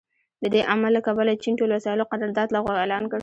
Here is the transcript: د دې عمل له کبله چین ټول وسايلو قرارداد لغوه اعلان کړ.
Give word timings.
د 0.41 0.43
دې 0.53 0.61
عمل 0.71 0.91
له 0.97 1.01
کبله 1.07 1.33
چین 1.43 1.53
ټول 1.59 1.69
وسايلو 1.73 2.09
قرارداد 2.11 2.47
لغوه 2.55 2.75
اعلان 2.81 3.03
کړ. 3.11 3.19